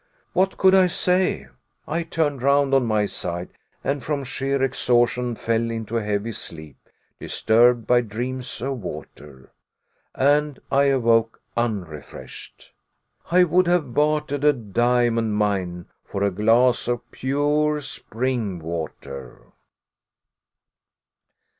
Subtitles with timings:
[0.33, 1.45] What could I say?
[1.87, 3.49] I turned round on my side,
[3.83, 6.77] and from sheer exhaustion fell into a heavy sleep
[7.19, 9.51] disturbed by dreams of water!
[10.15, 12.71] And I awoke unrefreshed.
[13.29, 19.51] I would have bartered a diamond mine for a glass of pure spring water!